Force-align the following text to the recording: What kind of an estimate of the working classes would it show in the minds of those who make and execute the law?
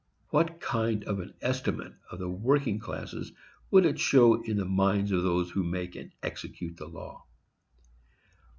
What 0.31 0.59
kind 0.59 1.03
of 1.03 1.19
an 1.19 1.35
estimate 1.43 1.93
of 2.09 2.17
the 2.17 2.27
working 2.27 2.79
classes 2.79 3.33
would 3.69 3.85
it 3.85 3.99
show 3.99 4.41
in 4.43 4.57
the 4.57 4.65
minds 4.65 5.11
of 5.11 5.21
those 5.21 5.51
who 5.51 5.61
make 5.63 5.95
and 5.95 6.11
execute 6.23 6.77
the 6.77 6.87
law? 6.87 7.27